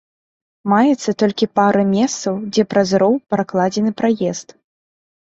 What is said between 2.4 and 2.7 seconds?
дзе